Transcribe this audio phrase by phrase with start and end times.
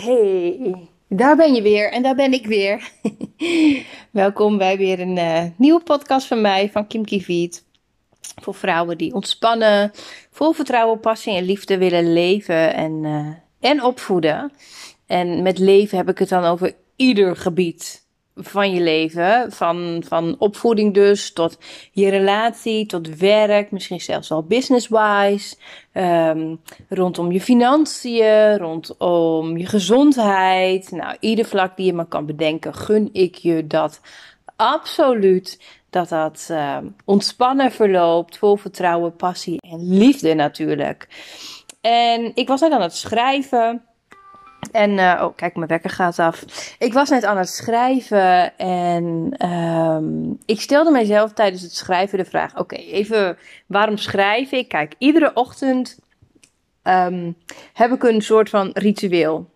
[0.00, 0.74] Hey,
[1.08, 2.90] daar ben je weer en daar ben ik weer.
[4.10, 7.64] Welkom bij weer een uh, nieuwe podcast van mij, van Kim Kiviet.
[8.42, 9.90] Voor vrouwen die ontspannen,
[10.30, 14.52] vol vertrouwen, passie en liefde willen leven en, uh, en opvoeden.
[15.06, 18.07] En met leven heb ik het dan over ieder gebied
[18.40, 19.52] van je leven.
[19.52, 21.58] Van, van opvoeding dus, tot
[21.92, 25.56] je relatie, tot werk, misschien zelfs wel business-wise.
[25.92, 30.90] Um, rondom je financiën, rondom je gezondheid.
[30.90, 34.00] Nou, ieder vlak die je maar kan bedenken, gun ik je dat
[34.56, 35.76] absoluut.
[35.90, 41.08] Dat dat uh, ontspannen verloopt, vol vertrouwen, passie en liefde natuurlijk.
[41.80, 43.87] En ik was net aan het schrijven.
[44.72, 46.44] En, uh, oh, kijk, mijn wekker gaat af.
[46.78, 52.24] Ik was net aan het schrijven en um, ik stelde mijzelf tijdens het schrijven de
[52.24, 54.68] vraag: oké, even waarom schrijf ik?
[54.68, 55.98] Kijk, iedere ochtend
[56.82, 57.36] um,
[57.72, 59.50] heb ik een soort van ritueel.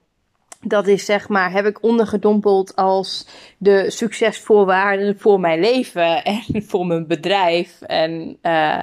[0.61, 3.27] Dat is zeg maar, heb ik ondergedompeld als
[3.58, 7.80] de succesvoorwaarden voor mijn leven en voor mijn bedrijf.
[7.80, 8.80] En uh,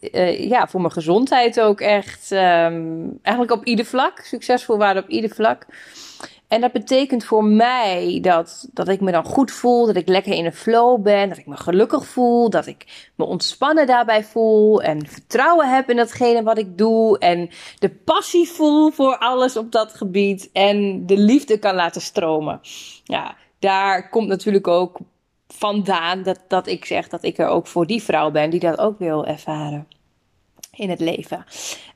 [0.00, 2.30] uh, ja, voor mijn gezondheid ook echt.
[2.30, 4.20] Um, eigenlijk op ieder vlak.
[4.20, 5.66] Succesvol waren op ieder vlak.
[6.50, 10.32] En dat betekent voor mij dat, dat ik me dan goed voel, dat ik lekker
[10.32, 14.82] in een flow ben, dat ik me gelukkig voel, dat ik me ontspannen daarbij voel
[14.82, 19.72] en vertrouwen heb in datgene wat ik doe en de passie voel voor alles op
[19.72, 22.60] dat gebied en de liefde kan laten stromen.
[23.04, 24.98] Ja, daar komt natuurlijk ook
[25.52, 28.78] vandaan dat, dat ik zeg dat ik er ook voor die vrouw ben die dat
[28.78, 29.86] ook wil ervaren
[30.72, 31.44] in het leven.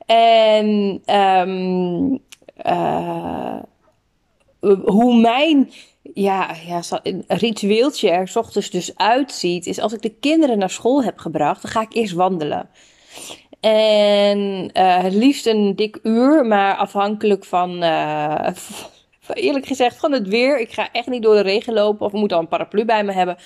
[0.05, 2.19] En um,
[2.65, 3.59] uh,
[4.85, 5.71] hoe mijn
[6.13, 6.81] ja, ja,
[7.27, 11.71] ritueeltje er ochtends dus uitziet, is als ik de kinderen naar school heb gebracht, dan
[11.71, 12.69] ga ik eerst wandelen.
[13.59, 18.47] En uh, het liefst een dik uur, maar afhankelijk van, uh,
[19.33, 20.59] eerlijk gezegd, van het weer.
[20.59, 23.03] Ik ga echt niet door de regen lopen of ik moet al een paraplu bij
[23.03, 23.37] me hebben.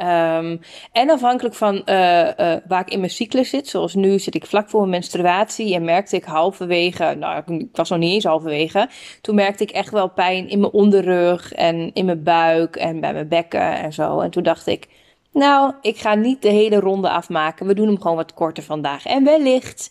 [0.00, 0.60] Um,
[0.92, 4.46] en afhankelijk van uh, uh, waar ik in mijn cyclus zit, zoals nu zit ik
[4.46, 8.88] vlak voor mijn menstruatie en merkte ik halverwege, nou ik was nog niet eens halverwege,
[9.20, 13.12] toen merkte ik echt wel pijn in mijn onderrug en in mijn buik en bij
[13.12, 14.20] mijn bekken en zo.
[14.20, 14.88] En toen dacht ik,
[15.32, 19.06] nou ik ga niet de hele ronde afmaken, we doen hem gewoon wat korter vandaag.
[19.06, 19.90] En wellicht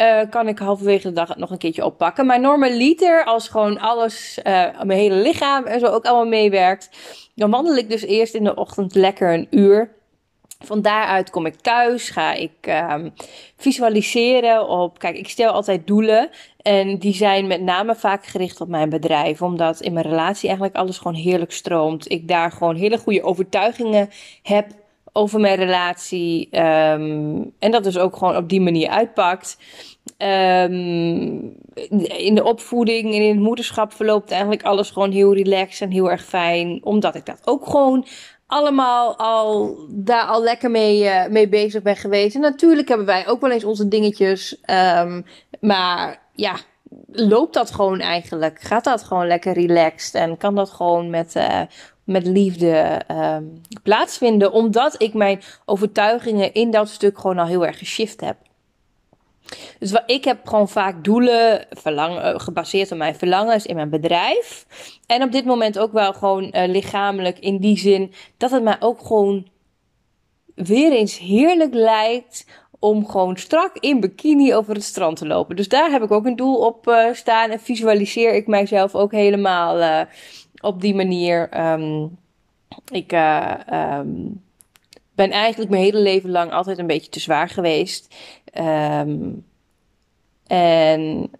[0.00, 2.26] uh, kan ik halverwege de dag nog een keertje oppakken.
[2.26, 6.90] Maar normaliter, als gewoon alles, uh, mijn hele lichaam en zo ook allemaal meewerkt,
[7.34, 9.96] dan wandel ik dus eerst in de ochtend lekker een uur.
[10.64, 12.52] Van daaruit kom ik thuis, ga ik
[12.90, 13.12] um,
[13.56, 14.98] visualiseren op.
[14.98, 16.30] Kijk, ik stel altijd doelen.
[16.62, 19.42] En die zijn met name vaak gericht op mijn bedrijf.
[19.42, 22.10] Omdat in mijn relatie eigenlijk alles gewoon heerlijk stroomt.
[22.10, 24.10] Ik daar gewoon hele goede overtuigingen
[24.42, 24.66] heb
[25.18, 26.48] over mijn relatie.
[26.52, 29.58] Um, en dat dus ook gewoon op die manier uitpakt.
[30.18, 31.56] Um,
[32.16, 36.10] in de opvoeding en in het moederschap verloopt eigenlijk alles gewoon heel relaxed en heel
[36.10, 36.80] erg fijn.
[36.82, 38.06] Omdat ik dat ook gewoon
[38.46, 42.34] allemaal al daar al lekker mee, uh, mee bezig ben geweest.
[42.34, 44.60] En natuurlijk hebben wij ook wel eens onze dingetjes.
[44.96, 45.24] Um,
[45.60, 46.54] maar ja,
[47.06, 48.60] loopt dat gewoon eigenlijk?
[48.60, 50.14] Gaat dat gewoon lekker relaxed?
[50.14, 51.60] En kan dat gewoon met, uh,
[52.04, 54.52] met liefde um, plaatsvinden?
[54.52, 58.36] Omdat ik mijn overtuigingen in dat stuk gewoon al heel erg geshift heb.
[59.78, 63.90] Dus wat, ik heb gewoon vaak doelen verlang, uh, gebaseerd op mijn verlangens in mijn
[63.90, 64.66] bedrijf.
[65.06, 68.76] En op dit moment ook wel gewoon uh, lichamelijk in die zin dat het mij
[68.80, 69.48] ook gewoon
[70.54, 72.46] weer eens heerlijk lijkt
[72.78, 75.56] om gewoon strak in bikini over het strand te lopen.
[75.56, 79.12] Dus daar heb ik ook een doel op uh, staan en visualiseer ik mijzelf ook
[79.12, 80.00] helemaal uh,
[80.60, 81.60] op die manier.
[81.60, 82.18] Um,
[82.90, 84.42] ik uh, um,
[85.14, 88.14] ben eigenlijk mijn hele leven lang altijd een beetje te zwaar geweest.
[88.54, 89.46] Um,
[90.46, 91.30] en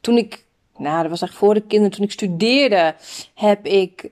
[0.00, 0.44] toen ik,
[0.76, 2.94] nou dat was eigenlijk voor de kinderen, toen ik studeerde,
[3.34, 4.08] heb ik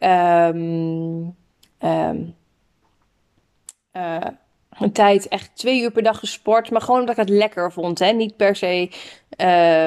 [4.79, 6.71] een tijd echt twee uur per dag gesport.
[6.71, 7.99] Maar gewoon omdat ik het lekker vond.
[7.99, 8.13] Hè?
[8.13, 8.91] Niet per se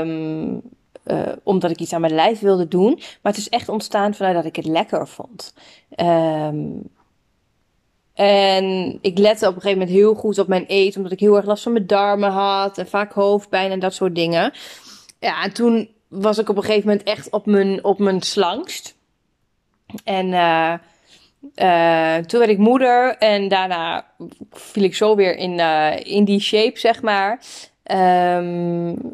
[0.01, 0.61] um,
[1.05, 2.94] uh, omdat ik iets aan mijn lijf wilde doen.
[2.95, 5.53] Maar het is echt ontstaan vanuit dat ik het lekker vond.
[5.95, 6.89] Um,
[8.13, 10.97] en ik lette op een gegeven moment heel goed op mijn eten.
[10.97, 12.77] Omdat ik heel erg last van mijn darmen had.
[12.77, 14.53] En vaak hoofdpijn en dat soort dingen.
[15.19, 18.95] Ja, en toen was ik op een gegeven moment echt op mijn, op mijn slangst.
[20.03, 20.27] En...
[20.27, 20.74] Uh,
[21.56, 24.06] uh, toen werd ik moeder en daarna
[24.51, 27.41] viel ik zo weer in, uh, in die shape, zeg maar.
[28.38, 29.13] Um,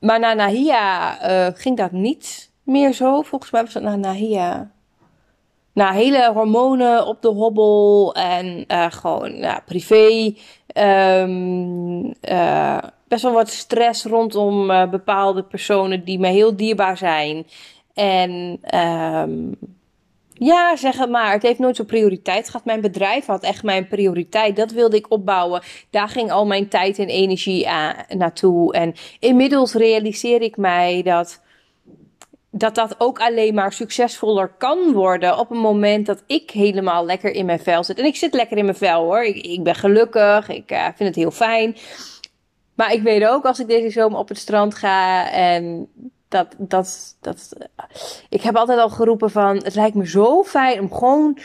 [0.00, 3.22] maar na Nahia uh, ging dat niet meer zo.
[3.22, 4.70] Volgens mij was het na Nahia.
[5.72, 10.34] Na hele hormonen op de hobbel en gewoon ja, privé.
[10.76, 12.14] Um,
[13.08, 17.46] best wel wat stress rondom bepaalde personen die me heel dierbaar zijn.
[17.94, 19.56] En um,
[20.44, 21.32] ja, zeg het maar.
[21.32, 22.64] Het heeft nooit zo'n prioriteit gehad.
[22.64, 24.56] Mijn bedrijf had echt mijn prioriteit.
[24.56, 25.62] Dat wilde ik opbouwen.
[25.90, 28.72] Daar ging al mijn tijd en energie aan, naartoe.
[28.72, 31.40] En inmiddels realiseer ik mij dat
[32.54, 37.30] dat dat ook alleen maar succesvoller kan worden op een moment dat ik helemaal lekker
[37.30, 37.98] in mijn vel zit.
[37.98, 39.24] En ik zit lekker in mijn vel hoor.
[39.24, 40.48] Ik, ik ben gelukkig.
[40.48, 41.76] Ik uh, vind het heel fijn.
[42.74, 45.88] Maar ik weet ook als ik deze zomer op het strand ga en
[46.32, 47.52] dat, dat, dat,
[48.28, 51.38] ik heb altijd al geroepen van, het lijkt me zo fijn om gewoon,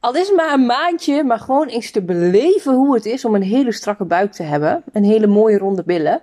[0.00, 3.34] al is het maar een maandje, maar gewoon eens te beleven hoe het is om
[3.34, 4.82] een hele strakke buik te hebben.
[4.92, 6.22] Een hele mooie ronde billen.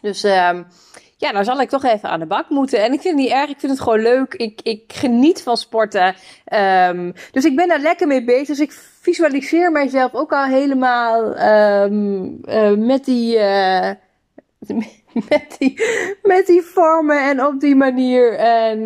[0.00, 0.66] Dus um,
[1.16, 2.82] ja, nou zal ik toch even aan de bak moeten.
[2.82, 4.34] En ik vind het niet erg, ik vind het gewoon leuk.
[4.34, 6.14] Ik, ik geniet van sporten.
[6.88, 8.46] Um, dus ik ben daar lekker mee bezig.
[8.46, 11.38] Dus ik visualiseer mijzelf ook al helemaal
[11.82, 13.36] um, met die...
[13.36, 13.90] Uh,
[15.28, 15.74] met die,
[16.22, 18.38] met die vormen en op die manier.
[18.38, 18.80] En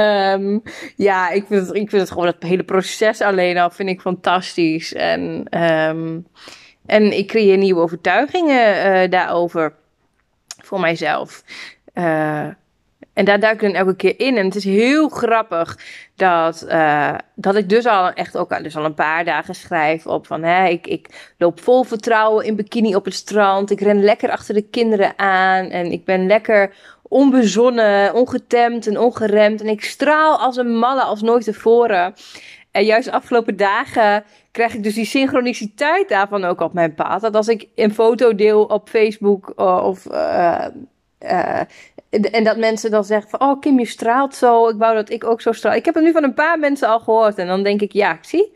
[0.00, 0.62] um,
[0.96, 4.00] ja, ik vind, het, ik vind het gewoon het hele proces alleen al vind ik
[4.00, 4.92] fantastisch.
[4.94, 6.26] En, um,
[6.86, 9.74] en ik creëer nieuwe overtuigingen uh, daarover
[10.62, 11.44] voor mijzelf.
[11.94, 12.48] Uh,
[13.14, 14.36] en daar duik ik dan elke keer in.
[14.36, 15.78] En het is heel grappig
[16.16, 20.26] dat, uh, dat ik dus al echt ook dus al een paar dagen schrijf op
[20.26, 23.70] van hè, ik, ik loop vol vertrouwen in bikini op het strand.
[23.70, 25.70] Ik ren lekker achter de kinderen aan.
[25.70, 29.60] En ik ben lekker onbezonnen, ongetemd en ongeremd.
[29.60, 32.14] En ik straal als een malle als nooit tevoren.
[32.70, 37.20] En juist de afgelopen dagen krijg ik dus die synchroniciteit daarvan ook op mijn pad.
[37.20, 40.66] Dat als ik een foto deel op Facebook uh, of uh,
[41.24, 41.60] uh,
[42.32, 44.68] en dat mensen dan zeggen van, oh Kim, je straalt zo.
[44.68, 45.74] Ik wou dat ik ook zo straal.
[45.74, 47.38] Ik heb het nu van een paar mensen al gehoord.
[47.38, 48.52] En dan denk ik, ja, zie.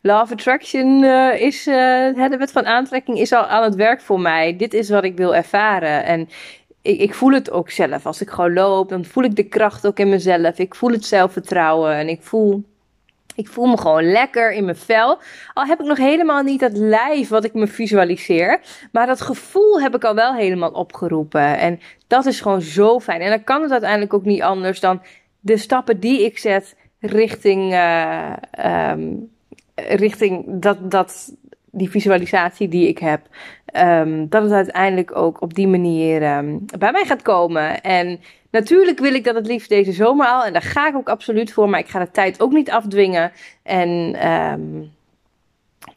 [0.00, 1.74] Love Attraction uh, is, uh,
[2.30, 4.56] de wet van aantrekking is al aan het werk voor mij.
[4.56, 6.04] Dit is wat ik wil ervaren.
[6.04, 6.28] En
[6.82, 8.06] ik, ik voel het ook zelf.
[8.06, 10.58] Als ik gewoon loop, dan voel ik de kracht ook in mezelf.
[10.58, 11.94] Ik voel het zelfvertrouwen.
[11.94, 12.64] En ik voel
[13.34, 15.18] ik voel me gewoon lekker in mijn vel.
[15.54, 18.60] Al heb ik nog helemaal niet dat lijf wat ik me visualiseer.
[18.92, 21.58] Maar dat gevoel heb ik al wel helemaal opgeroepen.
[21.58, 23.20] En dat is gewoon zo fijn.
[23.20, 25.02] En dan kan het uiteindelijk ook niet anders dan
[25.40, 28.32] de stappen die ik zet richting, uh,
[29.74, 31.36] richting dat, dat,
[31.70, 33.20] die visualisatie die ik heb.
[33.76, 37.80] Um, dat het uiteindelijk ook op die manier um, bij mij gaat komen.
[37.80, 38.20] En
[38.52, 40.44] Natuurlijk wil ik dat het liefst deze zomer al.
[40.44, 41.68] En daar ga ik ook absoluut voor.
[41.68, 43.32] Maar ik ga de tijd ook niet afdwingen.
[43.62, 43.88] En
[44.28, 44.92] um,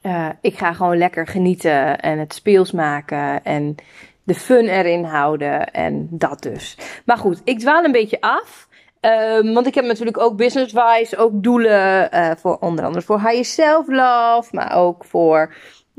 [0.02, 2.00] uh, ik ga gewoon lekker genieten.
[2.00, 3.44] En het speels maken.
[3.44, 3.76] En
[4.24, 5.72] de fun erin houden.
[5.72, 6.78] En dat dus.
[7.06, 8.68] Maar goed, ik dwaal een beetje af.
[9.02, 12.10] Um, want ik heb natuurlijk ook business-wise ook doelen.
[12.14, 14.50] Uh, voor onder andere voor high self-love.
[14.52, 15.54] Maar ook voor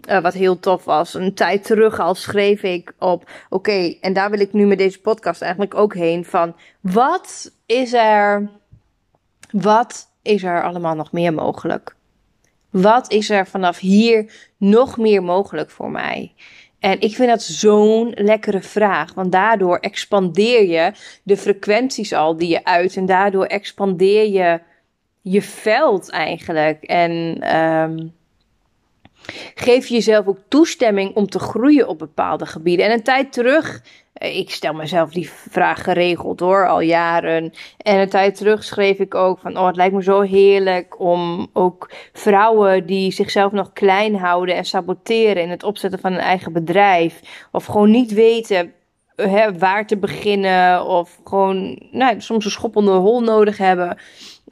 [0.09, 1.15] uh, wat heel tof was.
[1.15, 3.31] Een tijd terug al schreef ik op.
[3.49, 6.25] Oké, en daar wil ik nu met deze podcast eigenlijk ook heen.
[6.25, 8.51] Van wat is er.
[9.51, 11.97] Wat is er allemaal nog meer mogelijk?
[12.71, 16.33] Wat is er vanaf hier nog meer mogelijk voor mij?
[16.79, 22.49] En ik vind dat zo'n lekkere vraag, want daardoor expandeer je de frequenties al die
[22.49, 24.61] je uit en daardoor expandeer je
[25.21, 26.83] je veld eigenlijk.
[26.83, 27.11] En
[27.57, 28.15] um,
[29.55, 32.87] Geef jezelf ook toestemming om te groeien op bepaalde gebieden.
[32.87, 33.83] En een tijd terug,
[34.13, 37.53] eh, ik stel mezelf die vraag geregeld hoor, al jaren.
[37.77, 41.47] En een tijd terug schreef ik ook van, oh het lijkt me zo heerlijk om
[41.53, 46.53] ook vrouwen die zichzelf nog klein houden en saboteren in het opzetten van een eigen
[46.53, 47.21] bedrijf.
[47.53, 48.73] Of gewoon niet weten
[49.17, 50.85] hè, waar te beginnen.
[50.85, 53.99] Of gewoon nou, soms een schop onder de hol nodig hebben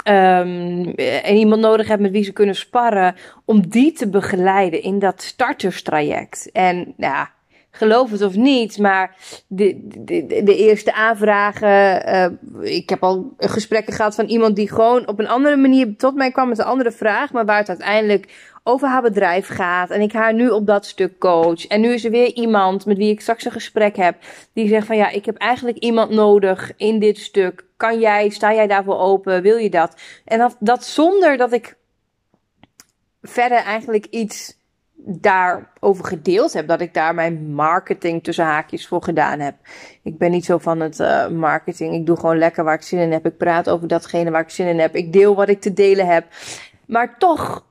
[0.08, 4.98] um, en iemand nodig hebt met wie ze kunnen sparren, om die te begeleiden in
[4.98, 6.50] dat starterstraject.
[6.52, 7.30] En ja,
[7.70, 11.68] geloof het of niet, maar de, de, de eerste aanvragen,
[12.62, 16.14] uh, ik heb al gesprekken gehad van iemand die gewoon op een andere manier tot
[16.14, 19.90] mij kwam met een andere vraag, maar waar het uiteindelijk over haar bedrijf gaat.
[19.90, 21.66] En ik haar nu op dat stuk coach.
[21.66, 24.16] En nu is er weer iemand met wie ik straks een gesprek heb.
[24.52, 27.64] Die zegt van ja, ik heb eigenlijk iemand nodig in dit stuk.
[27.76, 29.42] Kan jij, sta jij daarvoor open?
[29.42, 30.00] Wil je dat?
[30.25, 31.76] En dat, dat zonder dat ik
[33.23, 34.56] verder eigenlijk iets
[34.97, 36.68] daarover gedeeld heb.
[36.68, 39.54] Dat ik daar mijn marketing tussen haakjes voor gedaan heb.
[40.02, 41.94] Ik ben niet zo van het uh, marketing.
[41.94, 43.26] Ik doe gewoon lekker waar ik zin in heb.
[43.26, 44.94] Ik praat over datgene waar ik zin in heb.
[44.94, 46.26] Ik deel wat ik te delen heb.
[46.87, 47.64] Maar toch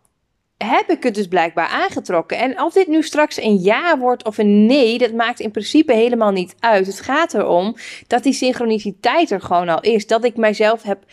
[0.58, 2.38] heb ik het dus blijkbaar aangetrokken.
[2.38, 5.94] En of dit nu straks een ja wordt of een nee, dat maakt in principe
[5.94, 6.88] helemaal niet uit.
[6.88, 7.76] Het gaat erom
[8.08, 10.08] dat die synchroniciteit er gewoon al is.
[10.08, 11.06] Dat ik mijzelf heb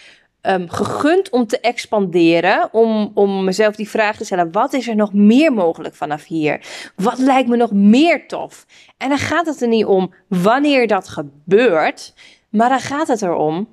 [0.43, 2.69] um, gegund om te expanderen.
[2.73, 6.67] Om, om mezelf die vraag te stellen: wat is er nog meer mogelijk vanaf hier?
[6.97, 8.67] Wat lijkt me nog meer tof?
[8.97, 12.15] En dan gaat het er niet om wanneer dat gebeurt,
[12.49, 13.69] maar dan gaat het erom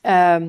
[0.00, 0.48] ehm,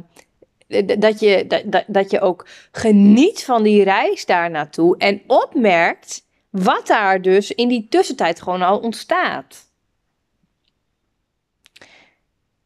[0.99, 6.87] dat, je, dat, dat je ook geniet van die reis daar naartoe en opmerkt wat
[6.87, 9.69] daar dus in die tussentijd gewoon al ontstaat.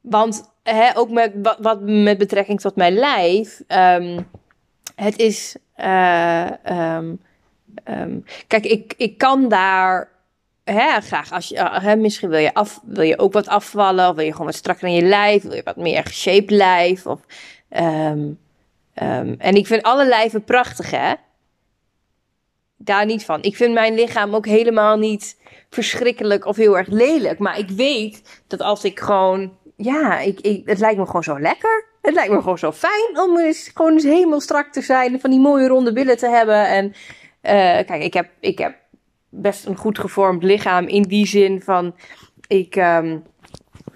[0.02, 4.28] Want hè, ook met, wat, wat, met betrekking tot mijn lijf, um,
[4.96, 5.56] het is.
[5.78, 6.52] Uh,
[8.48, 10.15] kijk, ik, ik kan daar
[10.66, 14.10] hè, graag als je, uh, hè, misschien wil je, af, wil je ook wat afvallen,
[14.10, 17.06] of wil je gewoon wat strakker in je lijf, wil je wat meer geshaped lijf.
[17.06, 17.20] Of,
[17.70, 18.40] um,
[19.02, 21.14] um, en ik vind alle lijven prachtig, hè?
[22.78, 23.42] Daar niet van.
[23.42, 25.38] Ik vind mijn lichaam ook helemaal niet
[25.70, 27.40] verschrikkelijk of heel erg lelijk.
[27.40, 31.40] Maar ik weet dat als ik gewoon, ja, ik, ik, het lijkt me gewoon zo
[31.40, 31.86] lekker.
[32.02, 35.20] Het lijkt me gewoon zo fijn om eens, gewoon eens helemaal strak te zijn en
[35.20, 36.68] van die mooie ronde billen te hebben.
[36.68, 38.76] En uh, kijk, ik heb, ik heb
[39.42, 41.96] best een goed gevormd lichaam in die zin van
[42.48, 43.24] ik, um,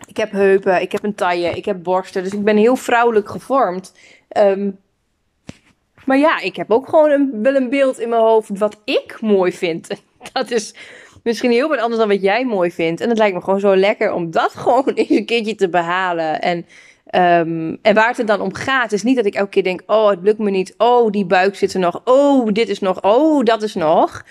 [0.08, 2.24] ik heb heupen, ik heb een taille, ik heb borsten.
[2.24, 3.94] Dus ik ben heel vrouwelijk gevormd.
[4.38, 4.80] Um,
[6.06, 9.18] maar ja, ik heb ook gewoon een, wel een beeld in mijn hoofd wat ik
[9.22, 9.88] mooi vind.
[10.34, 10.76] Dat is
[11.24, 13.02] misschien heel wat anders dan wat jij mooi vindt.
[13.02, 16.42] En het lijkt me gewoon zo lekker om dat gewoon eens een keertje te behalen.
[16.42, 19.84] En, um, en waar het dan om gaat, is niet dat ik elke keer denk:
[19.86, 20.74] oh, het lukt me niet.
[20.78, 22.02] Oh, die buik zit er nog.
[22.04, 23.02] Oh, dit is nog.
[23.02, 24.24] Oh, dat is nog.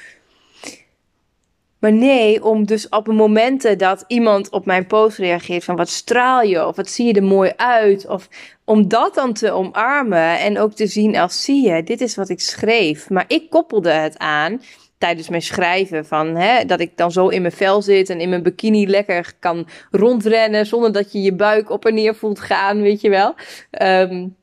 [1.79, 6.43] Maar nee, om dus op momenten dat iemand op mijn post reageert van wat straal
[6.43, 8.07] je of wat zie je er mooi uit.
[8.07, 8.29] Of
[8.65, 12.29] om dat dan te omarmen en ook te zien als zie je, dit is wat
[12.29, 13.11] ik schreef.
[13.11, 14.61] Maar ik koppelde het aan
[14.99, 18.29] tijdens mijn schrijven van hè, dat ik dan zo in mijn vel zit en in
[18.29, 22.81] mijn bikini lekker kan rondrennen zonder dat je je buik op en neer voelt gaan,
[22.81, 23.35] weet je wel.
[23.83, 24.37] Um,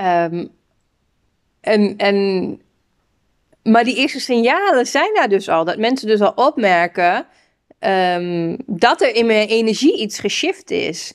[0.00, 0.50] um,
[1.60, 2.60] en, en
[3.70, 5.64] maar die eerste signalen zijn daar dus al.
[5.64, 7.26] Dat mensen dus al opmerken
[7.80, 11.12] um, dat er in mijn energie iets geshift is.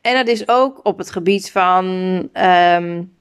[0.00, 1.84] En dat is ook op het gebied van
[2.32, 3.16] um,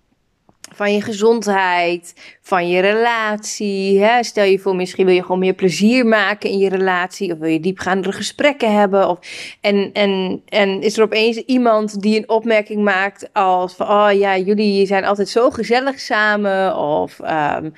[0.73, 4.03] van je gezondheid, van je relatie.
[4.03, 4.23] Hè?
[4.23, 7.49] Stel je voor, misschien wil je gewoon meer plezier maken in je relatie, of wil
[7.49, 9.09] je diepgaandere gesprekken hebben.
[9.09, 9.19] Of,
[9.61, 14.37] en, en, en is er opeens iemand die een opmerking maakt als van, oh ja,
[14.37, 16.77] jullie zijn altijd zo gezellig samen.
[16.77, 17.73] Of um,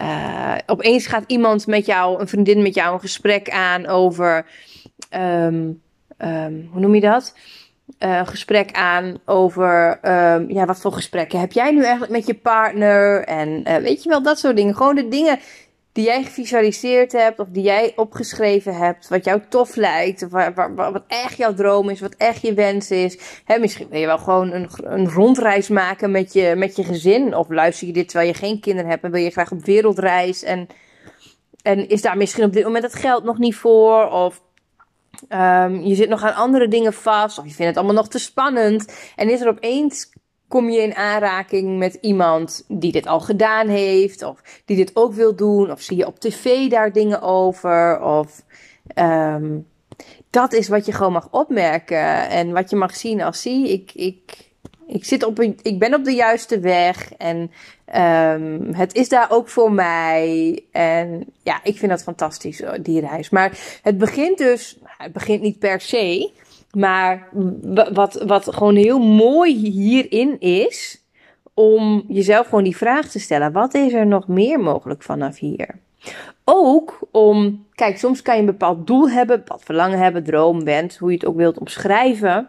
[0.00, 4.46] uh, opeens gaat iemand met jou, een vriendin met jou, een gesprek aan over,
[5.14, 5.82] um,
[6.18, 7.34] um, hoe noem je dat?
[7.98, 12.34] Een gesprek aan over, um, ja, wat voor gesprekken heb jij nu eigenlijk met je
[12.34, 13.24] partner?
[13.24, 14.76] En uh, weet je wel, dat soort dingen.
[14.76, 15.38] Gewoon de dingen
[15.92, 20.28] die jij gevisualiseerd hebt of die jij opgeschreven hebt, wat jou tof lijkt,
[20.74, 23.18] wat echt jouw droom is, wat echt je wens is.
[23.44, 27.36] Hè, misschien wil je wel gewoon een, een rondreis maken met je, met je gezin,
[27.36, 30.42] of luister je dit terwijl je geen kinderen hebt en wil je graag op wereldreis
[30.42, 30.66] en,
[31.62, 34.42] en is daar misschien op dit moment het geld nog niet voor, of
[35.28, 38.18] Um, je zit nog aan andere dingen vast, of je vindt het allemaal nog te
[38.18, 38.92] spannend.
[39.16, 40.12] En is er opeens
[40.48, 45.12] kom je in aanraking met iemand die dit al gedaan heeft, of die dit ook
[45.12, 48.42] wil doen, of zie je op tv daar dingen over, of
[48.94, 49.66] um,
[50.30, 53.92] dat is wat je gewoon mag opmerken en wat je mag zien als zie ik,
[53.94, 54.50] ik,
[54.86, 57.50] ik, zit op een, ik ben op de juiste weg en
[57.94, 60.64] um, het is daar ook voor mij.
[60.72, 63.30] En ja, ik vind dat fantastisch, die reis.
[63.30, 66.30] Maar het begint dus, het begint niet per se,
[66.72, 67.28] maar
[67.92, 71.04] wat, wat gewoon heel mooi hierin is,
[71.54, 75.78] om jezelf gewoon die vraag te stellen: wat is er nog meer mogelijk vanaf hier?
[76.44, 80.64] Ook om, kijk, soms kan je een bepaald doel hebben, een bepaald verlangen hebben, droom,
[80.64, 82.48] wens, hoe je het ook wilt omschrijven.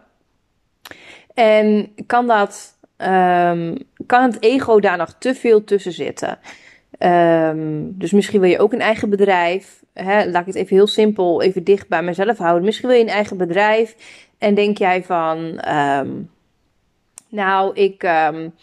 [1.34, 6.40] En kan dat, um, kan het ego daar nog te veel tussen zitten?
[7.00, 9.81] Um, dus misschien wil je ook een eigen bedrijf.
[9.94, 12.66] Laat ik het even heel simpel, even dicht bij mezelf houden.
[12.66, 13.96] Misschien wil je een eigen bedrijf
[14.38, 16.30] en denk jij van, um,
[17.30, 18.54] nou, ik, um,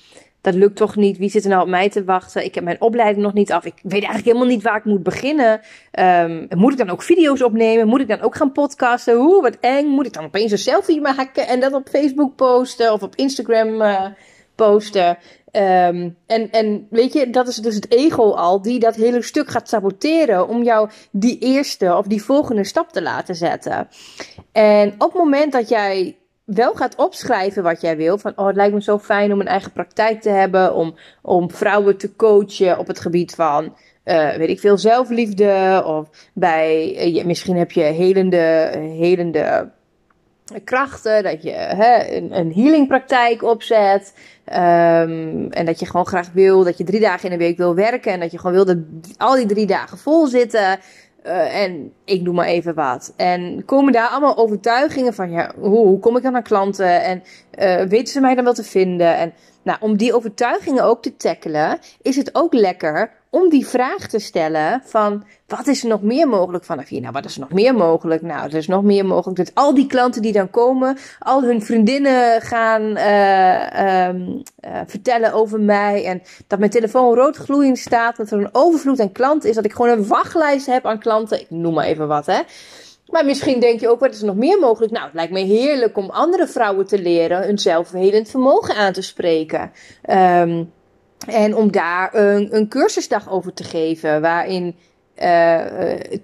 [0.40, 1.18] dat lukt toch niet.
[1.18, 2.44] Wie zit er nou op mij te wachten?
[2.44, 3.64] Ik heb mijn opleiding nog niet af.
[3.64, 5.60] Ik weet eigenlijk helemaal niet waar ik moet beginnen.
[5.98, 7.88] Um, moet ik dan ook video's opnemen?
[7.88, 9.16] Moet ik dan ook gaan podcasten?
[9.16, 9.86] Hoe, wat eng.
[9.86, 13.80] Moet ik dan opeens een selfie maken en dat op Facebook posten of op Instagram
[13.80, 14.04] uh,
[14.54, 15.18] posten?
[15.52, 19.48] Um, en, en weet je, dat is dus het ego al die dat hele stuk
[19.48, 23.88] gaat saboteren om jou die eerste of die volgende stap te laten zetten.
[24.52, 28.18] En op het moment dat jij wel gaat opschrijven wat jij wil.
[28.18, 30.74] Van, oh, het lijkt me zo fijn om een eigen praktijk te hebben.
[30.74, 35.82] Om, om vrouwen te coachen op het gebied van, uh, weet ik veel, zelfliefde.
[35.86, 39.70] Of bij, uh, misschien heb je helende, helende
[40.64, 41.22] krachten.
[41.22, 44.12] Dat je hè, een, een healingpraktijk opzet.
[44.46, 47.74] Um, en dat je gewoon graag wil dat je drie dagen in de week wil
[47.74, 48.12] werken.
[48.12, 48.78] En dat je gewoon wil dat
[49.16, 50.78] al die drie dagen vol zitten.
[51.26, 53.12] Uh, en ik noem maar even wat.
[53.16, 57.02] En komen daar allemaal overtuigingen van, ja, hoe, hoe kom ik dan aan klanten?
[57.02, 57.22] En
[57.58, 59.16] uh, weten ze mij dan wel te vinden?
[59.16, 64.06] En nou, om die overtuigingen ook te tackelen, is het ook lekker om die vraag
[64.06, 67.00] te stellen van wat is er nog meer mogelijk vanaf hier?
[67.00, 68.22] Nou, wat is er nog meer mogelijk?
[68.22, 71.62] Nou, er is nog meer mogelijk dat al die klanten die dan komen, al hun
[71.62, 78.16] vriendinnen gaan uh, um, uh, vertellen over mij en dat mijn telefoon rood gloeiend staat,
[78.16, 81.40] dat er een overvloed aan klanten is, dat ik gewoon een wachtlijst heb aan klanten.
[81.40, 82.40] Ik noem maar even wat, hè.
[83.06, 84.92] Maar misschien denk je ook, wat is er nog meer mogelijk?
[84.92, 89.02] Nou, het lijkt me heerlijk om andere vrouwen te leren hun zelfverhelend vermogen aan te
[89.02, 89.72] spreken.
[90.10, 90.72] Um,
[91.26, 94.76] en om daar een, een cursusdag over te geven, waarin
[95.22, 95.60] uh,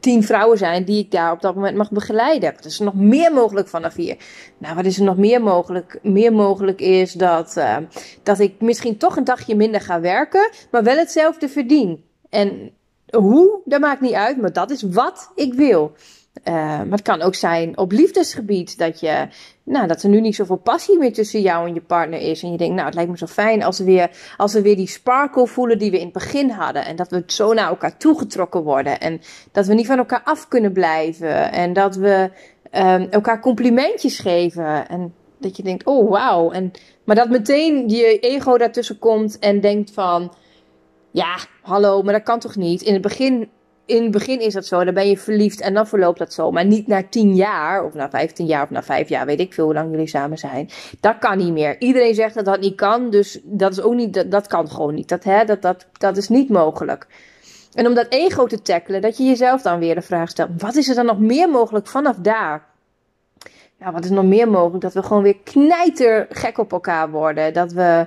[0.00, 2.52] tien vrouwen zijn die ik daar op dat moment mag begeleiden.
[2.54, 4.16] Wat is er nog meer mogelijk vanaf hier?
[4.58, 5.98] Nou, wat is er nog meer mogelijk?
[6.02, 7.76] Meer mogelijk is dat, uh,
[8.22, 12.04] dat ik misschien toch een dagje minder ga werken, maar wel hetzelfde verdien.
[12.30, 12.70] En
[13.10, 15.92] hoe, dat maakt niet uit, maar dat is wat ik wil.
[16.42, 19.28] Uh, maar het kan ook zijn op liefdesgebied dat je,
[19.62, 22.42] nou, dat er nu niet zoveel passie meer tussen jou en je partner is.
[22.42, 24.76] En je denkt, nou, het lijkt me zo fijn als we weer, als we weer
[24.76, 26.84] die sparkle voelen die we in het begin hadden.
[26.84, 29.00] En dat we zo naar elkaar toegetrokken worden.
[29.00, 29.20] En
[29.52, 31.52] dat we niet van elkaar af kunnen blijven.
[31.52, 32.30] En dat we
[32.72, 34.88] um, elkaar complimentjes geven.
[34.88, 36.50] En dat je denkt, oh wauw.
[36.50, 36.70] En,
[37.04, 40.34] maar dat meteen je ego daartussen komt en denkt van,
[41.10, 42.82] ja, hallo, maar dat kan toch niet?
[42.82, 43.48] In het begin
[43.86, 46.50] in het begin is dat zo, dan ben je verliefd en dan verloopt dat zo.
[46.50, 49.52] Maar niet na tien jaar, of na vijftien jaar, of na vijf jaar, weet ik
[49.52, 50.70] veel hoe lang jullie samen zijn.
[51.00, 51.80] Dat kan niet meer.
[51.80, 54.94] Iedereen zegt dat dat niet kan, dus dat is ook niet, dat, dat kan gewoon
[54.94, 55.08] niet.
[55.08, 57.06] Dat, hè, dat, dat, dat is niet mogelijk.
[57.74, 60.74] En om dat ego te tackelen, dat je jezelf dan weer de vraag stelt: wat
[60.74, 62.64] is er dan nog meer mogelijk vanaf daar?
[63.78, 64.82] Ja, wat is nog meer mogelijk?
[64.82, 67.52] Dat we gewoon weer knijter gek op elkaar worden.
[67.52, 68.06] Dat we,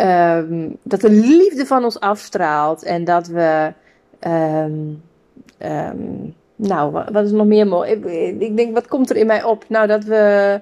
[0.00, 3.72] um, dat de liefde van ons afstraalt en dat we
[4.26, 5.02] Um,
[6.56, 7.90] nou, wat is nog meer mooi?
[7.90, 8.04] Ik,
[8.40, 9.64] ik, denk, wat komt er in mij op?
[9.68, 10.60] Nou, dat we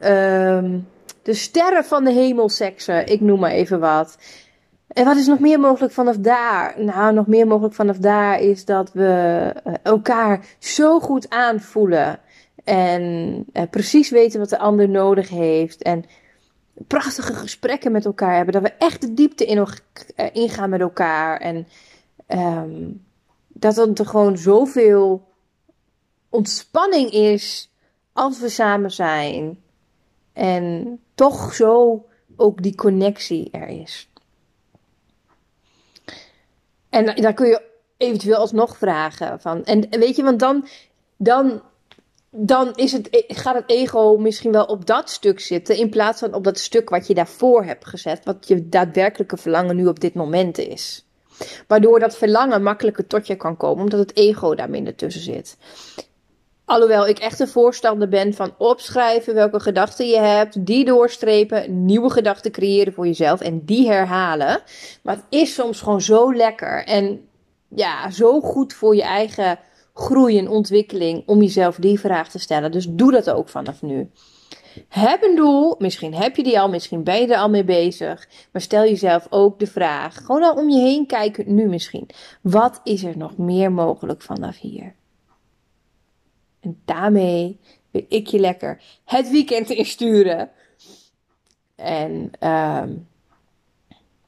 [0.00, 0.86] um,
[1.22, 4.18] de sterren van de hemel seksen, ik noem maar even wat.
[4.88, 6.74] En wat is nog meer mogelijk vanaf daar?
[6.78, 12.18] Nou, nog meer mogelijk vanaf daar is dat we eh, elkaar zo goed aanvoelen.
[12.64, 13.02] En
[13.52, 15.82] uh, precies weten wat de ander nodig heeft.
[15.82, 16.04] En
[16.86, 18.54] prachtige gesprekken met elkaar hebben.
[18.54, 21.40] Dat we echt de diepte in, uh, ingaan met elkaar.
[21.40, 21.66] En
[22.32, 23.04] um,
[23.48, 25.28] dat er gewoon zoveel
[26.28, 27.70] ontspanning is
[28.12, 29.62] als we samen zijn.
[30.32, 32.04] En toch zo
[32.36, 34.08] ook die connectie er is.
[36.88, 37.62] En daar kun je
[37.96, 39.64] eventueel alsnog vragen van.
[39.64, 40.66] En weet je, want dan,
[41.16, 41.62] dan,
[42.30, 45.76] dan is het, gaat het ego misschien wel op dat stuk zitten.
[45.76, 48.24] In plaats van op dat stuk wat je daarvoor hebt gezet.
[48.24, 51.06] Wat je daadwerkelijke verlangen nu op dit moment is.
[51.66, 55.56] Waardoor dat verlangen makkelijker tot je kan komen, omdat het ego daar minder tussen zit.
[56.64, 62.10] Alhoewel ik echt een voorstander ben van opschrijven welke gedachten je hebt, die doorstrepen, nieuwe
[62.10, 64.60] gedachten creëren voor jezelf en die herhalen.
[65.02, 67.28] Maar het is soms gewoon zo lekker en
[67.68, 69.58] ja, zo goed voor je eigen
[69.94, 72.72] groei en ontwikkeling om jezelf die vraag te stellen.
[72.72, 74.10] Dus doe dat ook vanaf nu.
[74.88, 78.28] Heb een doel, misschien heb je die al, misschien ben je er al mee bezig.
[78.52, 82.08] Maar stel jezelf ook de vraag, gewoon al om je heen kijken nu misschien.
[82.40, 84.94] Wat is er nog meer mogelijk vanaf hier?
[86.60, 90.50] En daarmee wil ik je lekker het weekend insturen.
[91.74, 93.08] En um,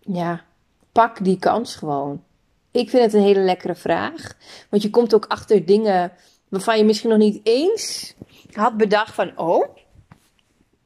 [0.00, 0.44] ja,
[0.92, 2.22] pak die kans gewoon.
[2.70, 4.36] Ik vind het een hele lekkere vraag.
[4.70, 6.12] Want je komt ook achter dingen
[6.48, 8.14] waarvan je misschien nog niet eens
[8.52, 9.76] had bedacht van, oh,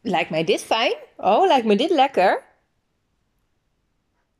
[0.09, 0.94] lijkt mij dit fijn?
[1.16, 2.42] Oh, lijkt me dit lekker?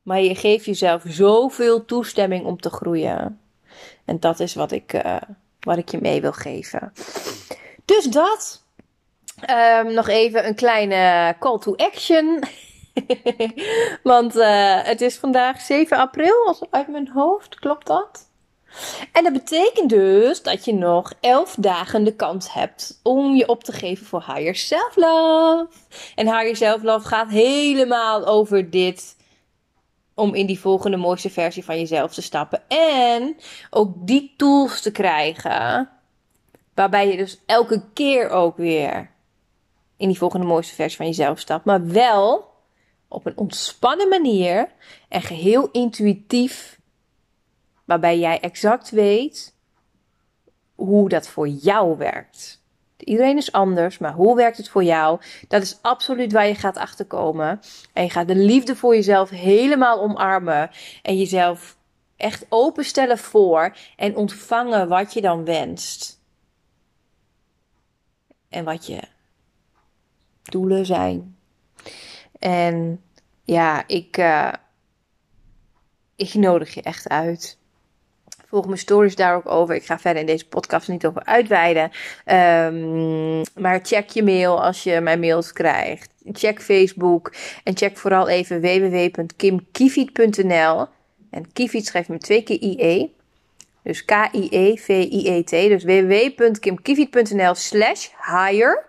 [0.03, 3.41] Maar je geeft jezelf zoveel toestemming om te groeien.
[4.05, 5.17] En dat is wat ik, uh,
[5.61, 6.93] wat ik je mee wil geven.
[7.85, 8.67] Dus dat.
[9.51, 12.43] Um, nog even een kleine call to action.
[14.03, 17.55] Want uh, het is vandaag 7 april, als uit mijn hoofd.
[17.55, 18.28] Klopt dat?
[19.13, 23.65] En dat betekent dus dat je nog 11 dagen de kans hebt om je op
[23.65, 25.69] te geven voor Higher Self Love.
[26.15, 29.17] En Higher Self Love gaat helemaal over dit.
[30.15, 32.63] Om in die volgende mooiste versie van jezelf te stappen.
[32.69, 33.37] En
[33.71, 35.91] ook die tools te krijgen.
[36.75, 39.11] Waarbij je dus elke keer ook weer
[39.97, 41.65] in die volgende mooiste versie van jezelf stapt.
[41.65, 42.49] Maar wel
[43.09, 44.69] op een ontspannen manier
[45.09, 46.78] en geheel intuïtief
[47.89, 49.55] waarbij jij exact weet
[50.75, 52.63] hoe dat voor jou werkt.
[52.97, 55.21] Iedereen is anders, maar hoe werkt het voor jou?
[55.49, 57.61] Dat is absoluut waar je gaat achterkomen.
[57.93, 60.71] En je gaat de liefde voor jezelf helemaal omarmen.
[61.03, 61.77] En jezelf
[62.17, 66.21] echt openstellen voor en ontvangen wat je dan wenst.
[68.49, 69.03] En wat je
[70.43, 71.37] doelen zijn.
[72.39, 73.03] En
[73.45, 74.53] ja, ik, uh,
[76.17, 77.59] ik nodig je echt uit.
[78.49, 79.75] Volg mijn stories daar ook over.
[79.75, 81.85] Ik ga verder in deze podcast niet over uitweiden.
[81.85, 86.11] Um, maar check je mail als je mijn mails krijgt.
[86.33, 87.35] Check Facebook.
[87.65, 90.87] En check vooral even www.kimkiviet.nl.
[91.31, 93.17] En Kiviet schrijft me twee keer IE.
[93.83, 95.51] Dus K-I-E-V-I-E-T.
[95.51, 98.87] Dus www.kimkiviet.nl slash higher.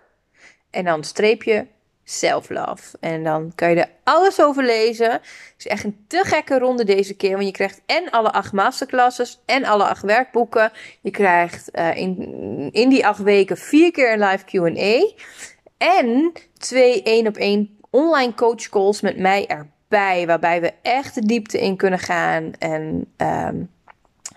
[0.70, 1.66] En dan streepje
[2.10, 2.96] self-love.
[3.00, 5.10] En dan kan je er alles over lezen.
[5.10, 7.32] Het is echt een te gekke ronde deze keer.
[7.32, 10.72] Want je krijgt en alle acht masterclasses en alle acht werkboeken.
[11.00, 15.12] Je krijgt uh, in, in die acht weken vier keer een live Q&A.
[15.78, 20.26] En twee één op één online coach calls met mij erbij.
[20.26, 22.52] Waarbij we echt de diepte in kunnen gaan.
[22.58, 23.70] En um,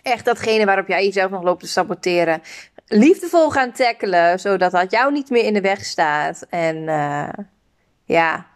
[0.01, 2.41] echt datgene waarop jij jezelf nog loopt te saboteren.
[2.87, 4.39] Liefdevol gaan tackelen.
[4.39, 6.45] Zodat dat jou niet meer in de weg staat.
[6.49, 7.29] En uh,
[8.05, 8.47] ja,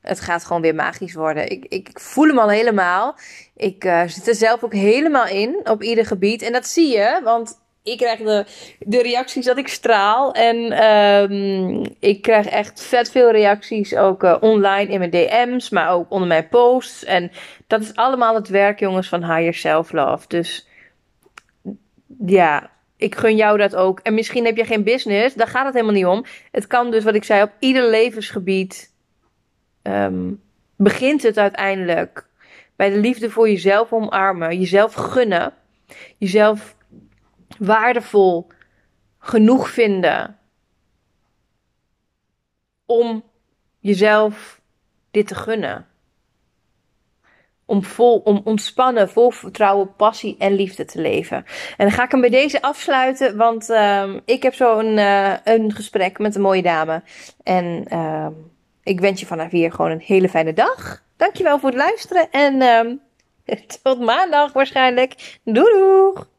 [0.00, 1.50] het gaat gewoon weer magisch worden.
[1.50, 3.14] Ik, ik, voel hem al helemaal.
[3.56, 6.42] Ik uh, zit er zelf ook helemaal in op ieder gebied.
[6.42, 8.44] En dat zie je, want ik krijg de,
[8.78, 10.32] de reacties dat ik straal.
[10.32, 15.90] En um, ik krijg echt vet veel reacties ook uh, online in mijn DM's, maar
[15.90, 17.04] ook onder mijn posts.
[17.04, 17.30] En
[17.66, 20.28] dat is allemaal het werk, jongens, van Higher Self Love.
[20.28, 20.68] Dus
[22.26, 24.00] ja, ik gun jou dat ook.
[24.00, 26.24] En misschien heb je geen business, daar gaat het helemaal niet om.
[26.50, 28.92] Het kan dus, wat ik zei, op ieder levensgebied
[29.82, 30.42] um,
[30.76, 32.26] begint het uiteindelijk.
[32.76, 35.52] Bij de liefde voor jezelf omarmen, jezelf gunnen,
[36.18, 36.76] jezelf
[37.58, 38.46] waardevol
[39.18, 40.38] genoeg vinden
[42.86, 43.24] om
[43.78, 44.60] jezelf
[45.10, 45.86] dit te gunnen
[47.66, 51.36] om, vol, om ontspannen, vol vertrouwen, passie en liefde te leven.
[51.76, 55.34] En dan ga ik hem bij deze afsluiten, want um, ik heb zo een, uh,
[55.44, 57.02] een gesprek met een mooie dame.
[57.42, 58.26] En uh,
[58.82, 61.02] ik wens je vanaf hier gewoon een hele fijne dag.
[61.16, 63.00] Dankjewel voor het luisteren en um,
[63.82, 65.38] tot maandag waarschijnlijk.
[65.44, 66.34] Doei!